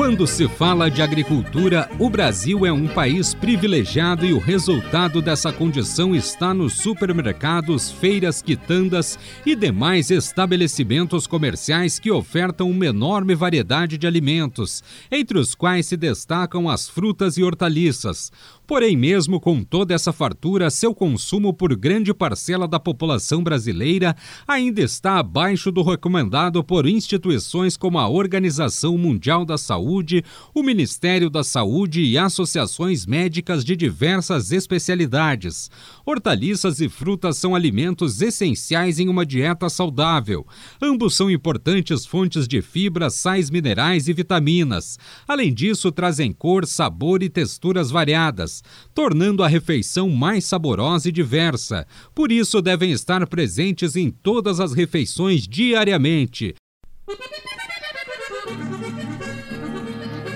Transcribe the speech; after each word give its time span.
Quando 0.00 0.26
se 0.26 0.48
fala 0.48 0.90
de 0.90 1.02
agricultura, 1.02 1.86
o 1.98 2.08
Brasil 2.08 2.64
é 2.64 2.72
um 2.72 2.88
país 2.88 3.34
privilegiado 3.34 4.24
e 4.24 4.32
o 4.32 4.38
resultado 4.38 5.20
dessa 5.20 5.52
condição 5.52 6.16
está 6.16 6.54
nos 6.54 6.78
supermercados, 6.78 7.90
feiras, 7.90 8.40
quitandas 8.40 9.18
e 9.44 9.54
demais 9.54 10.10
estabelecimentos 10.10 11.26
comerciais 11.26 11.98
que 11.98 12.10
ofertam 12.10 12.70
uma 12.70 12.86
enorme 12.86 13.34
variedade 13.34 13.98
de 13.98 14.06
alimentos, 14.06 14.82
entre 15.12 15.38
os 15.38 15.54
quais 15.54 15.84
se 15.84 15.98
destacam 15.98 16.66
as 16.66 16.88
frutas 16.88 17.36
e 17.36 17.42
hortaliças. 17.42 18.32
Porém, 18.70 18.96
mesmo 18.96 19.40
com 19.40 19.64
toda 19.64 19.92
essa 19.92 20.12
fartura, 20.12 20.70
seu 20.70 20.94
consumo 20.94 21.52
por 21.52 21.74
grande 21.74 22.14
parcela 22.14 22.68
da 22.68 22.78
população 22.78 23.42
brasileira 23.42 24.14
ainda 24.46 24.80
está 24.80 25.18
abaixo 25.18 25.72
do 25.72 25.82
recomendado 25.82 26.62
por 26.62 26.86
instituições 26.86 27.76
como 27.76 27.98
a 27.98 28.08
Organização 28.08 28.96
Mundial 28.96 29.44
da 29.44 29.58
Saúde, 29.58 30.24
o 30.54 30.62
Ministério 30.62 31.28
da 31.28 31.42
Saúde 31.42 32.00
e 32.00 32.16
associações 32.16 33.06
médicas 33.06 33.64
de 33.64 33.74
diversas 33.74 34.52
especialidades. 34.52 35.68
Hortaliças 36.06 36.80
e 36.80 36.88
frutas 36.88 37.38
são 37.38 37.56
alimentos 37.56 38.22
essenciais 38.22 39.00
em 39.00 39.08
uma 39.08 39.26
dieta 39.26 39.68
saudável. 39.68 40.46
Ambos 40.80 41.16
são 41.16 41.28
importantes 41.28 42.06
fontes 42.06 42.46
de 42.46 42.62
fibras, 42.62 43.16
sais 43.16 43.50
minerais 43.50 44.06
e 44.06 44.12
vitaminas. 44.12 44.96
Além 45.26 45.52
disso, 45.52 45.90
trazem 45.90 46.32
cor, 46.32 46.64
sabor 46.64 47.20
e 47.20 47.28
texturas 47.28 47.90
variadas 47.90 48.59
tornando 48.94 49.42
a 49.42 49.48
refeição 49.48 50.08
mais 50.10 50.44
saborosa 50.44 51.08
e 51.08 51.12
diversa. 51.12 51.86
Por 52.14 52.30
isso, 52.32 52.60
devem 52.62 52.92
estar 52.92 53.26
presentes 53.26 53.96
em 53.96 54.10
todas 54.10 54.60
as 54.60 54.72
refeições 54.72 55.46
diariamente. 55.46 56.54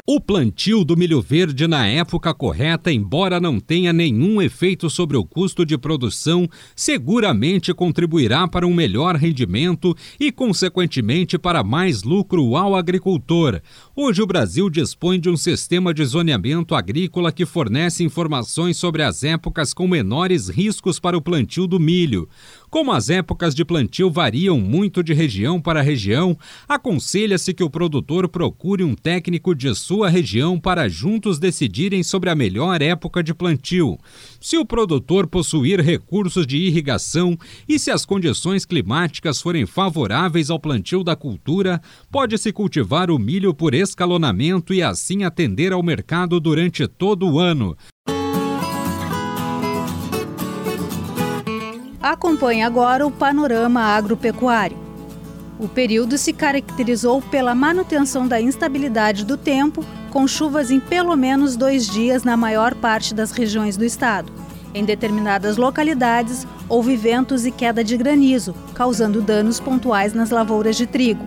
O 0.07 0.21
plantio 0.21 0.85
do 0.85 0.99
milho 0.99 1.23
verde 1.23 1.67
na 1.67 1.87
época 1.87 2.35
correta, 2.35 2.93
embora 2.93 3.41
não 3.41 3.59
tenha 3.59 3.91
nenhum 3.91 4.43
efeito 4.43 4.91
sobre 4.91 5.17
o 5.17 5.25
custo 5.25 5.65
de 5.65 5.79
produção, 5.79 6.47
seguramente 6.77 7.73
contribuirá 7.73 8.47
para 8.47 8.67
um 8.67 8.75
melhor 8.75 9.17
rendimento 9.17 9.97
e, 10.21 10.31
consequentemente, 10.31 11.39
para 11.39 11.65
mais 11.65 12.03
lucro 12.03 12.55
ao 12.55 12.77
agricultor. 12.77 13.63
Hoje, 13.97 14.21
o 14.21 14.27
Brasil 14.27 14.69
dispõe 14.69 15.19
de 15.19 15.31
um 15.31 15.39
sistema 15.39 15.95
de 15.95 16.05
zoneamento 16.05 16.75
agrícola 16.75 17.33
que 17.33 17.47
fornece 17.47 18.05
informações 18.05 18.77
sobre 18.77 19.03
as 19.03 19.25
épocas 19.25 19.73
com 19.73 19.89
menores 19.89 20.51
riscos 20.51 21.01
para 21.01 21.17
o 21.17 21.23
plantio 21.23 21.67
do 21.67 21.81
milho. 21.81 22.29
Como 22.75 22.91
as 22.91 23.09
épocas 23.09 23.55
de 23.55 23.65
plantio 23.65 24.11
variam 24.11 24.59
muito 24.59 25.01
de 25.01 25.15
região 25.15 25.61
para 25.61 25.81
região, 25.81 26.37
aconselha-se 26.69 27.55
que 27.55 27.63
o 27.63 27.71
produtor 27.71 28.29
procure 28.29 28.83
um 28.83 28.97
técnico 28.97 29.55
de 29.55 29.73
sua 29.77 30.09
região 30.09 30.59
para 30.59 30.89
juntos 30.89 31.39
decidirem 31.39 32.03
sobre 32.03 32.31
a 32.31 32.35
melhor 32.35 32.83
época 32.83 33.23
de 33.23 33.33
plantio. 33.33 33.97
Se 34.41 34.57
o 34.59 34.67
produtor 34.67 35.29
possuir 35.29 35.81
recursos 35.81 36.45
de 36.45 36.57
irrigação 36.57 37.39
e 37.69 37.79
se 37.79 37.93
as 37.93 38.05
condições 38.05 38.65
climáticas 38.65 39.41
forem 39.41 39.67
favoráveis 39.67 40.51
ao 40.51 40.59
plantio 40.59 41.05
da 41.05 41.15
cultura, 41.15 41.81
pode-se 42.11 42.53
cultivar 42.53 43.09
o 43.09 43.21
milho 43.21 43.55
por 43.55 43.73
escalonamento 43.73 44.75
e 44.75 44.83
assim 44.83 45.23
atender 45.23 45.73
ao 45.73 45.81
mercado 45.81 46.41
durante 46.41 46.89
todo 46.89 47.25
o 47.31 47.39
ano. 47.39 47.77
Acompanhe 52.05 52.63
agora 52.63 53.07
o 53.07 53.11
panorama 53.11 53.81
agropecuário. 53.81 54.77
O 55.59 55.67
período 55.67 56.19
se 56.19 56.35
caracterizou 56.35 57.23
pela 57.23 57.55
manutenção 57.55 58.29
da 58.29 58.39
instabilidade 58.39 59.25
do 59.25 59.39
tempo, 59.39 59.83
com 60.11 60.29
chuvas 60.29 60.71
em 60.71 60.79
pelo 60.79 61.17
menos 61.17 61.57
dois 61.57 61.87
dias 61.89 62.23
na 62.23 62.37
maior 62.37 62.75
parte 62.75 63.15
das 63.15 63.31
regiões 63.31 63.79
do 63.79 63.87
estado. 63.87 64.31
Em 64.75 64.85
determinadas 64.85 65.57
localidades, 65.57 66.47
houve 66.69 66.95
ventos 66.95 67.47
e 67.47 67.51
queda 67.51 67.83
de 67.83 67.97
granizo, 67.97 68.55
causando 68.75 69.23
danos 69.23 69.59
pontuais 69.59 70.13
nas 70.13 70.29
lavouras 70.29 70.77
de 70.77 70.87
trigo. 70.87 71.25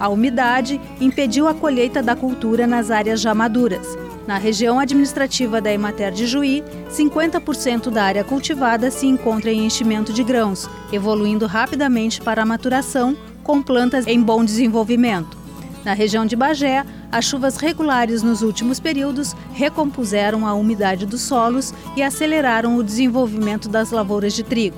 A 0.00 0.08
umidade 0.08 0.80
impediu 0.98 1.46
a 1.46 1.52
colheita 1.52 2.02
da 2.02 2.16
cultura 2.16 2.66
nas 2.66 2.90
áreas 2.90 3.20
já 3.20 3.34
maduras. 3.34 3.86
Na 4.26 4.38
região 4.38 4.80
administrativa 4.80 5.60
da 5.60 5.72
Emater 5.72 6.10
de 6.10 6.26
Juí, 6.26 6.64
50% 6.90 7.90
da 7.90 8.02
área 8.02 8.24
cultivada 8.24 8.90
se 8.90 9.06
encontra 9.06 9.52
em 9.52 9.64
enchimento 9.64 10.12
de 10.12 10.24
grãos, 10.24 10.68
evoluindo 10.92 11.46
rapidamente 11.46 12.20
para 12.20 12.42
a 12.42 12.46
maturação, 12.46 13.16
com 13.44 13.62
plantas 13.62 14.04
em 14.04 14.20
bom 14.20 14.44
desenvolvimento. 14.44 15.38
Na 15.84 15.92
região 15.92 16.26
de 16.26 16.34
Bagé, 16.34 16.84
as 17.12 17.24
chuvas 17.24 17.56
regulares 17.56 18.20
nos 18.20 18.42
últimos 18.42 18.80
períodos 18.80 19.32
recompuseram 19.52 20.44
a 20.44 20.54
umidade 20.54 21.06
dos 21.06 21.20
solos 21.20 21.72
e 21.94 22.02
aceleraram 22.02 22.76
o 22.76 22.82
desenvolvimento 22.82 23.68
das 23.68 23.92
lavouras 23.92 24.34
de 24.34 24.42
trigo. 24.42 24.76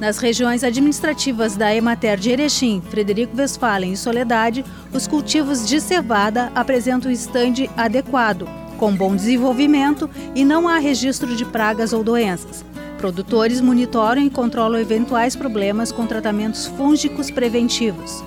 Nas 0.00 0.16
regiões 0.16 0.64
administrativas 0.64 1.54
da 1.54 1.72
Emater 1.76 2.18
de 2.18 2.30
Erechim, 2.30 2.82
Frederico 2.88 3.36
Westphalen 3.36 3.92
e 3.92 3.96
Soledade, 3.96 4.64
os 4.92 5.06
cultivos 5.06 5.68
de 5.68 5.78
cevada 5.78 6.50
apresentam 6.54 7.10
estande 7.10 7.70
adequado, 7.76 8.48
com 8.72 8.94
bom 8.94 9.14
desenvolvimento 9.14 10.08
e 10.34 10.44
não 10.44 10.68
há 10.68 10.78
registro 10.78 11.34
de 11.36 11.44
pragas 11.44 11.92
ou 11.92 12.02
doenças. 12.02 12.64
Produtores 12.98 13.60
monitoram 13.60 14.22
e 14.22 14.30
controlam 14.30 14.80
eventuais 14.80 15.34
problemas 15.34 15.90
com 15.90 16.06
tratamentos 16.06 16.66
fúngicos 16.66 17.30
preventivos. 17.30 18.22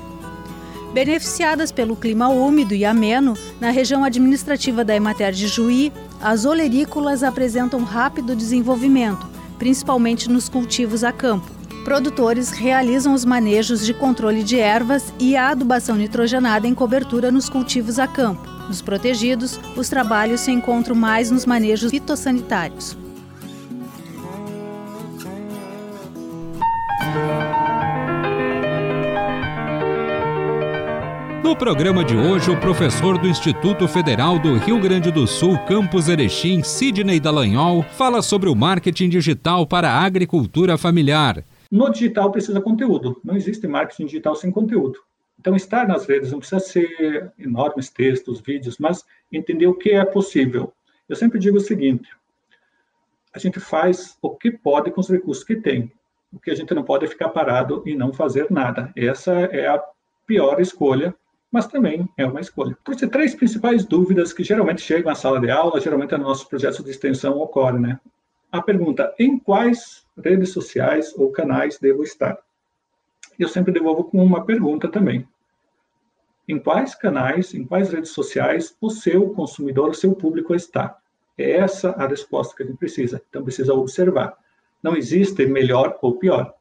Beneficiadas 0.94 1.72
pelo 1.72 1.96
clima 1.96 2.30
úmido 2.30 2.74
e 2.74 2.86
ameno, 2.86 3.38
na 3.60 3.70
região 3.70 4.04
administrativa 4.04 4.84
da 4.84 4.96
Emater 4.96 5.34
de 5.34 5.48
Juí, 5.48 5.92
as 6.22 6.46
olerícolas 6.46 7.22
apresentam 7.22 7.84
rápido 7.84 8.36
desenvolvimento, 8.36 9.28
principalmente 9.60 10.30
nos 10.30 10.48
cultivos 10.48 11.04
a 11.04 11.12
campo. 11.12 11.52
Produtores 11.84 12.50
realizam 12.50 13.14
os 13.14 13.26
manejos 13.26 13.86
de 13.86 13.94
controle 13.94 14.42
de 14.42 14.60
ervas 14.60 15.14
e 15.20 15.36
a 15.36 15.50
adubação 15.50 15.96
nitrogenada 15.96 16.68
em 16.68 16.74
cobertura 16.74 17.30
nos 17.30 17.48
cultivos 17.50 18.00
a 18.00 18.08
campo. 18.08 18.55
Nos 18.68 18.82
protegidos, 18.82 19.60
os 19.76 19.90
trabalhos 19.90 20.42
se 20.42 20.52
encontram 20.52 20.96
mais 20.96 21.30
nos 21.30 21.46
manejos 21.46 21.92
fitossanitários. 21.92 22.98
No 31.44 31.56
programa 31.56 32.04
de 32.04 32.18
hoje, 32.18 32.52
o 32.52 32.60
professor 32.60 33.18
do 33.18 33.30
Instituto 33.30 33.88
Federal 33.88 34.38
do 34.40 34.58
Rio 34.58 34.78
Grande 34.82 35.10
do 35.10 35.26
Sul, 35.26 35.58
Campus 35.60 36.10
Erechim, 36.10 36.62
Sidney 36.64 37.20
Dallagnol, 37.20 37.84
fala 37.84 38.22
sobre 38.22 38.50
o 38.50 38.56
marketing 38.56 39.08
digital 39.08 39.66
para 39.66 39.90
a 39.90 40.02
agricultura 40.04 40.78
familiar. 40.78 41.46
No 41.72 41.90
digital 41.90 42.32
precisa 42.32 42.60
conteúdo, 42.60 43.22
não 43.24 43.38
existe 43.38 43.68
marketing 43.68 44.06
digital 44.08 44.36
sem 44.36 44.52
conteúdo. 44.52 45.00
Então, 45.46 45.56
estar 45.56 45.88
nas 45.88 46.08
redes 46.08 46.32
não 46.32 46.40
precisa 46.40 46.60
ser 46.60 47.32
enormes 47.38 47.88
textos, 47.92 48.42
vídeos, 48.42 48.80
mas 48.80 49.06
entender 49.32 49.68
o 49.68 49.76
que 49.76 49.92
é 49.92 50.04
possível. 50.04 50.74
Eu 51.08 51.16
sempre 51.16 51.38
digo 51.38 51.58
o 51.58 51.62
seguinte: 51.62 52.10
a 53.32 53.38
gente 53.38 53.60
faz 53.60 54.18
o 54.24 54.32
que 54.32 54.50
pode 54.50 54.90
com 54.90 55.00
os 55.00 55.08
recursos 55.08 55.44
que 55.44 55.56
tem. 55.56 55.92
O 56.34 56.40
que 56.40 56.50
a 56.50 56.56
gente 56.56 56.74
não 56.74 56.82
pode 56.82 57.06
é 57.06 57.08
ficar 57.08 57.30
parado 57.30 57.84
e 57.86 57.96
não 57.96 58.12
fazer 58.12 58.50
nada. 58.50 58.92
Essa 58.96 59.34
é 59.34 59.68
a 59.68 59.80
pior 60.26 60.60
escolha, 60.60 61.14
mas 61.52 61.68
também 61.68 62.10
é 62.18 62.26
uma 62.26 62.42
escolha. 62.42 62.76
Trouxe 62.84 63.08
três 63.08 63.36
principais 63.36 63.86
dúvidas 63.86 64.34
que 64.34 64.44
geralmente 64.44 64.82
chegam 64.82 65.12
à 65.12 65.16
sala 65.16 65.40
de 65.40 65.52
aula, 65.52 65.80
geralmente 65.80 66.18
no 66.18 66.24
nosso 66.24 66.50
projeto 66.50 66.84
de 66.84 66.90
extensão 66.90 67.38
ocorre, 67.38 67.78
né? 67.78 68.00
A 68.52 68.64
pergunta: 68.64 69.14
em 69.20 69.38
quais 69.38 70.08
redes 70.18 70.50
sociais 70.50 71.14
ou 71.16 71.32
canais 71.32 71.78
devo 71.78 72.02
estar? 72.02 72.36
Eu 73.38 73.48
sempre 73.48 73.72
devolvo 73.72 74.06
com 74.06 74.26
uma 74.26 74.44
pergunta 74.44 74.88
também 74.88 75.28
em 76.48 76.60
quais 76.60 76.96
canais, 76.96 77.54
em 77.54 77.66
quais 77.66 77.90
redes 77.90 78.12
sociais 78.12 78.76
o 78.80 78.90
seu 78.90 79.30
consumidor, 79.30 79.90
o 79.90 79.94
seu 79.96 80.14
público 80.14 80.54
está. 80.54 80.98
É 81.38 81.52
essa 81.58 81.92
a 81.92 82.08
resposta 82.08 82.56
que 82.56 82.64
a 82.64 82.66
gente 82.66 82.78
precisa. 82.78 83.22
Então, 83.30 83.44
precisa 83.44 83.74
observar. 83.74 84.38
Não 84.82 84.96
existe 84.96 85.46
melhor 85.46 85.98
ou 86.02 86.18
pior. 86.18 86.54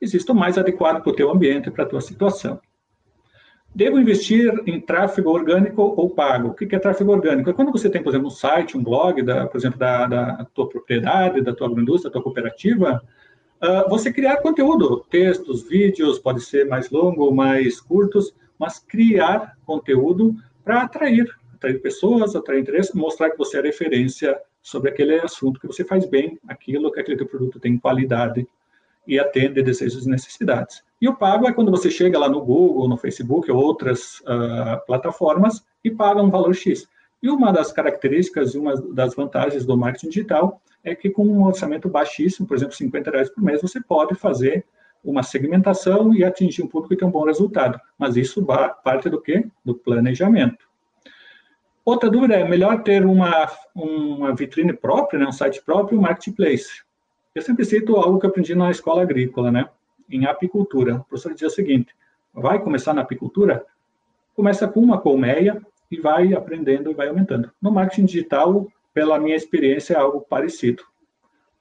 Existe 0.00 0.30
o 0.30 0.34
mais 0.34 0.58
adequado 0.58 1.02
para 1.02 1.10
o 1.10 1.16
teu 1.16 1.30
ambiente, 1.30 1.70
para 1.70 1.84
a 1.84 1.88
tua 1.88 2.00
situação. 2.00 2.60
Devo 3.74 3.98
investir 3.98 4.52
em 4.66 4.80
tráfego 4.80 5.30
orgânico 5.30 5.82
ou 5.82 6.08
pago? 6.10 6.50
O 6.50 6.54
que 6.54 6.76
é 6.76 6.78
tráfego 6.78 7.10
orgânico? 7.10 7.50
É 7.50 7.52
quando 7.52 7.72
você 7.72 7.90
tem, 7.90 8.02
por 8.02 8.10
exemplo, 8.10 8.28
um 8.28 8.30
site, 8.30 8.76
um 8.76 8.84
blog, 8.84 9.20
da, 9.22 9.48
por 9.48 9.58
exemplo, 9.58 9.78
da, 9.78 10.06
da 10.06 10.46
tua 10.54 10.68
propriedade, 10.68 11.40
da 11.40 11.52
tua 11.52 11.66
agroindústria, 11.66 12.08
da 12.08 12.12
tua 12.12 12.22
cooperativa, 12.22 13.02
uh, 13.60 13.90
você 13.90 14.12
criar 14.12 14.36
conteúdo, 14.36 15.04
textos, 15.10 15.66
vídeos, 15.68 16.20
pode 16.20 16.40
ser 16.42 16.68
mais 16.68 16.88
longo 16.90 17.34
mais 17.34 17.80
curtos, 17.80 18.32
mas 18.58 18.78
criar 18.78 19.56
conteúdo 19.64 20.34
para 20.64 20.82
atrair, 20.82 21.28
atrair 21.54 21.80
pessoas, 21.80 22.34
atrair 22.34 22.60
interesse, 22.60 22.96
mostrar 22.96 23.30
que 23.30 23.38
você 23.38 23.58
é 23.58 23.62
referência 23.62 24.38
sobre 24.62 24.90
aquele 24.90 25.20
assunto, 25.20 25.60
que 25.60 25.66
você 25.66 25.84
faz 25.84 26.06
bem 26.06 26.38
aquilo, 26.48 26.90
que 26.90 27.00
aquele 27.00 27.18
teu 27.18 27.26
produto 27.26 27.60
tem 27.60 27.78
qualidade 27.78 28.46
e 29.06 29.18
atende 29.18 29.62
desejos 29.62 30.06
e 30.06 30.10
necessidades. 30.10 30.82
E 31.00 31.08
o 31.08 31.14
pago 31.14 31.46
é 31.46 31.52
quando 31.52 31.70
você 31.70 31.90
chega 31.90 32.18
lá 32.18 32.28
no 32.28 32.40
Google, 32.40 32.88
no 32.88 32.96
Facebook 32.96 33.50
ou 33.50 33.62
outras 33.62 34.20
uh, 34.20 34.84
plataformas 34.86 35.62
e 35.84 35.90
paga 35.90 36.22
um 36.22 36.30
valor 36.30 36.54
X. 36.54 36.88
E 37.22 37.28
uma 37.28 37.52
das 37.52 37.72
características 37.72 38.54
e 38.54 38.58
uma 38.58 38.74
das 38.92 39.14
vantagens 39.14 39.66
do 39.66 39.76
marketing 39.76 40.08
digital 40.08 40.62
é 40.82 40.94
que 40.94 41.10
com 41.10 41.26
um 41.26 41.44
orçamento 41.44 41.88
baixíssimo, 41.88 42.46
por 42.46 42.56
exemplo, 42.56 42.74
50 42.74 43.10
reais 43.10 43.30
por 43.30 43.42
mês, 43.42 43.60
você 43.60 43.80
pode 43.82 44.14
fazer 44.14 44.64
uma 45.02 45.22
segmentação 45.22 46.14
e 46.14 46.24
atingir 46.24 46.62
um 46.62 46.66
público 46.66 46.94
que 46.94 46.96
tem 46.96 47.06
um 47.06 47.10
bom 47.10 47.24
resultado. 47.24 47.78
Mas 48.04 48.18
isso 48.18 48.44
parte 48.84 49.08
do 49.08 49.18
quê? 49.18 49.46
Do 49.64 49.74
planejamento. 49.74 50.68
Outra 51.82 52.10
dúvida 52.10 52.34
é, 52.34 52.46
melhor 52.46 52.82
ter 52.82 53.02
uma, 53.06 53.50
uma 53.74 54.34
vitrine 54.34 54.74
própria, 54.74 55.18
né, 55.18 55.26
um 55.26 55.32
site 55.32 55.62
próprio, 55.64 55.98
um 55.98 56.02
marketplace. 56.02 56.82
Eu 57.34 57.40
sempre 57.40 57.64
cito 57.64 57.96
algo 57.96 58.20
que 58.20 58.26
aprendi 58.26 58.54
na 58.54 58.70
escola 58.70 59.00
agrícola, 59.00 59.50
né? 59.50 59.70
Em 60.10 60.26
apicultura. 60.26 60.96
O 60.96 61.04
professor 61.04 61.32
dizia 61.32 61.48
o 61.48 61.50
seguinte: 61.50 61.96
vai 62.34 62.62
começar 62.62 62.92
na 62.92 63.00
apicultura? 63.00 63.64
Começa 64.34 64.68
com 64.68 64.80
uma 64.80 65.00
colmeia 65.00 65.62
e 65.90 65.98
vai 65.98 66.34
aprendendo 66.34 66.90
e 66.90 66.94
vai 66.94 67.08
aumentando. 67.08 67.50
No 67.60 67.70
marketing 67.70 68.04
digital, 68.04 68.68
pela 68.92 69.18
minha 69.18 69.34
experiência, 69.34 69.94
é 69.94 69.96
algo 69.96 70.20
parecido. 70.20 70.82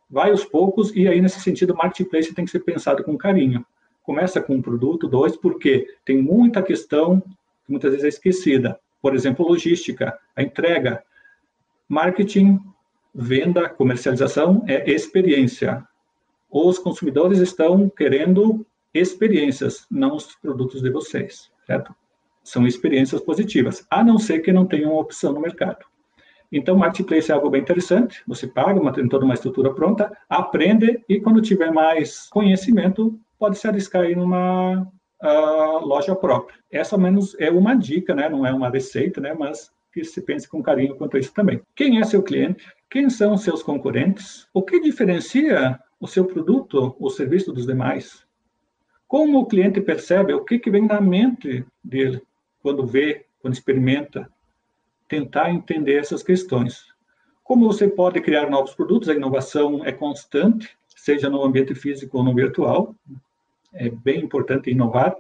Vai 0.09 0.31
aos 0.31 0.43
poucos 0.43 0.93
e 0.93 1.07
aí, 1.07 1.21
nesse 1.21 1.39
sentido, 1.39 1.71
o 1.71 1.77
marketplace 1.77 2.33
tem 2.33 2.43
que 2.43 2.51
ser 2.51 2.59
pensado 2.59 3.01
com 3.01 3.17
carinho. 3.17 3.65
Começa 4.03 4.41
com 4.41 4.55
um 4.55 4.61
produto, 4.61 5.07
dois, 5.07 5.35
porque 5.35 5.87
tem 6.05 6.21
muita 6.21 6.61
questão 6.61 7.21
que 7.65 7.71
muitas 7.71 7.91
vezes 7.91 8.05
é 8.05 8.09
esquecida. 8.09 8.79
Por 9.01 9.15
exemplo, 9.15 9.47
logística, 9.47 10.17
a 10.35 10.43
entrega. 10.43 11.03
Marketing 11.87 12.59
venda, 13.13 13.69
comercialização 13.69 14.63
é 14.67 14.89
experiência. 14.91 15.85
Os 16.49 16.77
consumidores 16.77 17.39
estão 17.39 17.89
querendo 17.89 18.65
experiências, 18.93 19.85
não 19.89 20.15
os 20.15 20.35
produtos 20.35 20.81
de 20.81 20.89
vocês, 20.89 21.51
certo? 21.65 21.95
São 22.43 22.67
experiências 22.67 23.21
positivas, 23.21 23.85
a 23.89 24.03
não 24.03 24.19
ser 24.19 24.39
que 24.39 24.51
não 24.51 24.65
tenham 24.65 24.95
opção 24.95 25.33
no 25.33 25.41
mercado. 25.41 25.85
Então, 26.55 26.77
marketplace 26.77 27.31
é 27.31 27.33
algo 27.33 27.49
bem 27.49 27.61
interessante. 27.61 28.21
Você 28.27 28.45
paga, 28.45 28.79
uma, 28.79 28.93
tem 28.93 29.09
toda 29.09 29.25
uma 29.25 29.33
estrutura 29.33 29.73
pronta, 29.73 30.15
aprende 30.29 31.03
e 31.09 31.19
quando 31.19 31.41
tiver 31.41 31.71
mais 31.71 32.29
conhecimento, 32.29 33.19
pode 33.39 33.57
se 33.57 33.67
arriscar 33.67 34.03
aí 34.03 34.15
numa 34.15 34.83
uh, 34.83 35.83
loja 35.83 36.15
própria. 36.15 36.55
Essa, 36.71 36.95
ao 36.95 37.01
menos, 37.01 37.35
é 37.39 37.49
uma 37.49 37.73
dica, 37.73 38.13
né? 38.13 38.29
Não 38.29 38.45
é 38.45 38.53
uma 38.53 38.69
receita, 38.69 39.19
né? 39.19 39.33
Mas 39.33 39.71
que 39.91 40.03
se 40.03 40.21
pense 40.21 40.47
com 40.47 40.61
carinho 40.61 40.95
quanto 40.95 41.17
a 41.17 41.19
isso 41.19 41.33
também. 41.33 41.59
Quem 41.75 41.99
é 41.99 42.03
seu 42.03 42.21
cliente? 42.21 42.67
Quem 42.87 43.09
são 43.09 43.35
seus 43.35 43.63
concorrentes? 43.63 44.47
O 44.53 44.61
que 44.61 44.79
diferencia 44.79 45.79
o 45.99 46.07
seu 46.07 46.25
produto 46.25 46.95
ou 46.99 47.09
serviço 47.09 47.51
dos 47.51 47.65
demais? 47.65 48.23
Como 49.07 49.39
o 49.39 49.45
cliente 49.47 49.81
percebe 49.81 50.33
o 50.33 50.45
que, 50.45 50.59
que 50.59 50.69
vem 50.69 50.85
na 50.85 51.01
mente 51.01 51.65
dele 51.83 52.21
quando 52.61 52.85
vê, 52.85 53.25
quando 53.39 53.55
experimenta? 53.55 54.29
Tentar 55.07 55.51
entender 55.51 55.95
essas 55.95 56.23
questões. 56.23 56.85
Como 57.43 57.67
você 57.67 57.87
pode 57.87 58.21
criar 58.21 58.49
novos 58.49 58.73
produtos? 58.73 59.09
A 59.09 59.13
inovação 59.13 59.83
é 59.85 59.91
constante, 59.91 60.77
seja 60.87 61.29
no 61.29 61.43
ambiente 61.43 61.75
físico 61.75 62.17
ou 62.17 62.23
no 62.23 62.33
virtual. 62.33 62.95
É 63.73 63.89
bem 63.89 64.21
importante 64.21 64.71
inovar. 64.71 65.15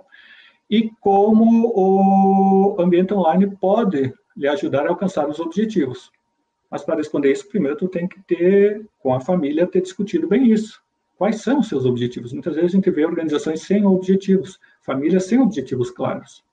E 0.69 0.89
como 1.01 1.71
o 1.75 2.75
ambiente 2.79 3.13
online 3.13 3.55
pode 3.57 4.13
lhe 4.35 4.47
ajudar 4.47 4.85
a 4.85 4.89
alcançar 4.89 5.27
os 5.27 5.39
objetivos. 5.39 6.11
Mas 6.71 6.83
para 6.83 6.95
responder 6.95 7.31
isso, 7.31 7.47
primeiro 7.49 7.77
tu 7.77 7.87
tem 7.87 8.07
que 8.07 8.19
ter, 8.23 8.83
com 8.97 9.13
a 9.13 9.19
família, 9.19 9.67
ter 9.67 9.81
discutido 9.81 10.27
bem 10.27 10.51
isso. 10.51 10.81
Quais 11.17 11.41
são 11.41 11.59
os 11.59 11.69
seus 11.69 11.85
objetivos? 11.85 12.33
Muitas 12.33 12.55
vezes 12.55 12.71
a 12.71 12.75
gente 12.75 12.89
vê 12.89 13.05
organizações 13.05 13.61
sem 13.61 13.85
objetivos, 13.85 14.59
famílias 14.81 15.25
sem 15.25 15.39
objetivos 15.39 15.91
claros. 15.91 16.43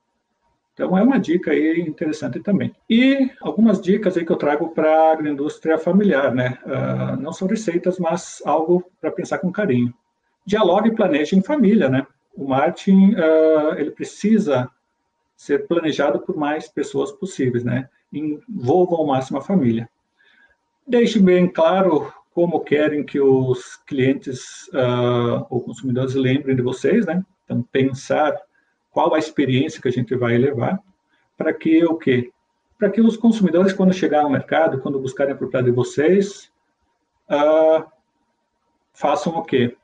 Então, 0.81 0.97
é 0.97 1.03
uma 1.03 1.21
dica 1.21 1.51
aí 1.51 1.79
interessante 1.79 2.41
também. 2.41 2.75
E 2.89 3.31
algumas 3.43 3.83
dicas 3.83 4.17
aí 4.17 4.25
que 4.25 4.33
eu 4.33 4.37
trago 4.37 4.71
para 4.71 4.91
a 4.91 5.13
agroindústria 5.13 5.77
familiar, 5.77 6.35
né? 6.35 6.59
Uh, 6.65 7.21
não 7.21 7.35
são 7.35 7.47
receitas, 7.47 7.99
mas 7.99 8.41
algo 8.47 8.83
para 8.99 9.11
pensar 9.11 9.41
com 9.41 9.53
carinho. 9.53 9.93
Dialogue 10.47 10.89
e 10.89 10.95
planeje 10.95 11.37
em 11.37 11.43
família, 11.43 11.91
né? 11.91 12.07
O 12.35 12.49
marketing, 12.49 13.13
uh, 13.13 13.75
ele 13.77 13.91
precisa 13.91 14.71
ser 15.37 15.69
planejado 15.69 16.19
por 16.21 16.35
mais 16.35 16.67
pessoas 16.67 17.13
possíveis, 17.13 17.63
né? 17.63 17.87
Envolva 18.11 18.97
ao 18.97 19.07
máximo 19.07 19.37
a 19.37 19.43
família. 19.43 19.87
Deixe 20.87 21.19
bem 21.19 21.47
claro 21.47 22.11
como 22.33 22.61
querem 22.61 23.05
que 23.05 23.21
os 23.21 23.77
clientes 23.87 24.67
uh, 24.69 25.47
ou 25.51 25.61
consumidores 25.61 26.15
lembrem 26.15 26.57
de 26.57 26.63
vocês, 26.63 27.05
né? 27.05 27.23
Então, 27.45 27.63
pensar 27.71 28.35
qual 28.91 29.15
a 29.15 29.19
experiência 29.19 29.81
que 29.81 29.89
a 29.89 29.93
gente 29.93 30.15
vai 30.15 30.37
levar 30.37 30.79
para 31.37 31.53
que 31.53 31.85
o 31.85 31.97
quê? 31.97 32.31
Para 32.79 32.91
que 32.91 33.01
os 33.01 33.17
consumidores, 33.17 33.73
quando 33.73 33.93
chegar 33.93 34.23
ao 34.23 34.31
mercado, 34.31 34.81
quando 34.81 34.99
buscarem 34.99 35.33
a 35.33 35.37
propriedade 35.37 35.71
de 35.71 35.77
vocês, 35.77 36.51
uh, 37.31 37.85
façam 38.93 39.37
o 39.37 39.43
quê? 39.43 39.77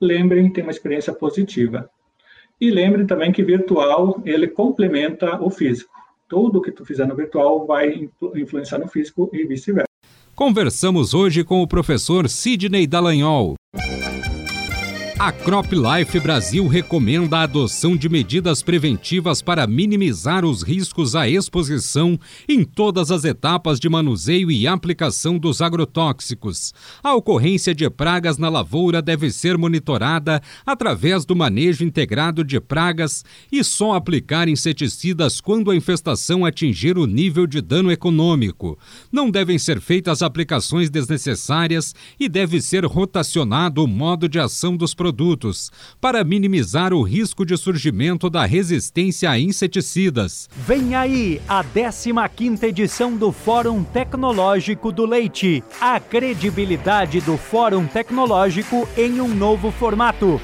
Lembrem, 0.00 0.52
ter 0.52 0.62
uma 0.62 0.70
experiência 0.70 1.12
positiva. 1.12 1.90
E 2.60 2.70
lembrem 2.70 3.06
também 3.06 3.32
que 3.32 3.42
virtual, 3.42 4.20
ele 4.24 4.48
complementa 4.48 5.40
o 5.42 5.50
físico. 5.50 5.92
Tudo 6.28 6.62
que 6.62 6.72
tu 6.72 6.84
fizer 6.84 7.06
no 7.06 7.14
virtual 7.14 7.66
vai 7.66 8.08
influenciar 8.34 8.78
no 8.78 8.88
físico 8.88 9.30
e 9.32 9.44
vice-versa. 9.44 9.86
Conversamos 10.34 11.14
hoje 11.14 11.44
com 11.44 11.62
o 11.62 11.68
professor 11.68 12.28
Sidney 12.28 12.86
Dallagnol. 12.86 13.54
A 15.18 15.32
CropLife 15.32 16.20
Brasil 16.20 16.68
recomenda 16.68 17.38
a 17.38 17.42
adoção 17.44 17.96
de 17.96 18.06
medidas 18.06 18.62
preventivas 18.62 19.40
para 19.40 19.66
minimizar 19.66 20.44
os 20.44 20.62
riscos 20.62 21.16
à 21.16 21.26
exposição 21.26 22.20
em 22.46 22.62
todas 22.62 23.10
as 23.10 23.24
etapas 23.24 23.80
de 23.80 23.88
manuseio 23.88 24.50
e 24.50 24.66
aplicação 24.66 25.38
dos 25.38 25.62
agrotóxicos. 25.62 26.74
A 27.02 27.14
ocorrência 27.14 27.74
de 27.74 27.88
pragas 27.88 28.36
na 28.36 28.50
lavoura 28.50 29.00
deve 29.00 29.30
ser 29.30 29.56
monitorada 29.56 30.42
através 30.66 31.24
do 31.24 31.34
manejo 31.34 31.82
integrado 31.82 32.44
de 32.44 32.60
pragas 32.60 33.24
e 33.50 33.64
só 33.64 33.94
aplicar 33.94 34.48
inseticidas 34.48 35.40
quando 35.40 35.70
a 35.70 35.76
infestação 35.76 36.44
atingir 36.44 36.98
o 36.98 37.06
nível 37.06 37.46
de 37.46 37.62
dano 37.62 37.90
econômico. 37.90 38.78
Não 39.10 39.30
devem 39.30 39.58
ser 39.58 39.80
feitas 39.80 40.20
aplicações 40.20 40.90
desnecessárias 40.90 41.94
e 42.20 42.28
deve 42.28 42.60
ser 42.60 42.84
rotacionado 42.84 43.82
o 43.82 43.86
modo 43.86 44.28
de 44.28 44.38
ação 44.38 44.76
dos 44.76 44.92
produtos 44.92 45.05
produtos 45.06 45.70
para 46.00 46.24
minimizar 46.24 46.92
o 46.92 47.00
risco 47.02 47.46
de 47.46 47.56
surgimento 47.56 48.28
da 48.28 48.44
resistência 48.44 49.30
a 49.30 49.38
inseticidas. 49.38 50.48
Vem 50.66 50.96
aí 50.96 51.40
a 51.48 51.62
15ª 51.62 52.64
edição 52.64 53.16
do 53.16 53.30
Fórum 53.30 53.84
Tecnológico 53.84 54.90
do 54.90 55.06
Leite. 55.06 55.62
A 55.80 56.00
credibilidade 56.00 57.20
do 57.20 57.36
Fórum 57.36 57.86
Tecnológico 57.86 58.88
em 58.96 59.20
um 59.20 59.28
novo 59.28 59.70
formato 59.70 60.40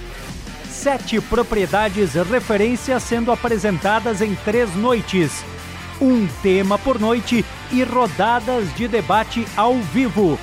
sete 0.68 1.20
propriedades 1.20 2.14
referências 2.14 3.02
sendo 3.02 3.30
apresentadas 3.30 4.20
em 4.20 4.34
três 4.36 4.74
noites. 4.74 5.44
Um 6.00 6.26
tema 6.42 6.78
por 6.78 6.98
noite 6.98 7.44
e 7.70 7.82
rodadas 7.84 8.72
de 8.74 8.88
debate 8.88 9.46
ao 9.56 9.74
vivo 9.74 10.38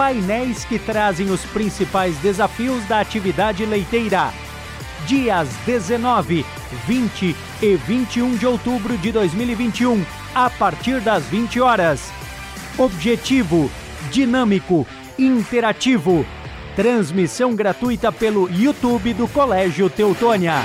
painéis 0.00 0.64
que 0.64 0.78
trazem 0.78 1.30
os 1.30 1.44
principais 1.44 2.16
desafios 2.20 2.82
da 2.86 3.00
atividade 3.00 3.66
leiteira. 3.66 4.32
Dias 5.06 5.50
19, 5.66 6.46
20 6.86 7.36
e 7.60 7.76
21 7.76 8.34
de 8.36 8.46
outubro 8.46 8.96
de 8.96 9.12
2021, 9.12 10.02
a 10.34 10.48
partir 10.48 11.00
das 11.00 11.24
20 11.24 11.60
horas. 11.60 12.10
Objetivo: 12.78 13.70
dinâmico, 14.10 14.86
interativo. 15.18 16.24
Transmissão 16.74 17.54
gratuita 17.54 18.10
pelo 18.10 18.48
YouTube 18.48 19.12
do 19.12 19.28
Colégio 19.28 19.90
Teutônia. 19.90 20.64